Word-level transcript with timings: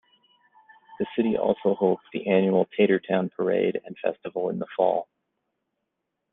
The 0.97 1.05
city 1.15 1.37
also 1.37 1.75
holds 1.75 2.01
the 2.11 2.27
annual 2.27 2.67
Tater 2.75 2.99
Town 2.99 3.29
Parade 3.29 3.79
and 3.85 3.95
festival 3.99 4.49
in 4.49 4.57
the 4.57 4.65
fall. 4.75 5.07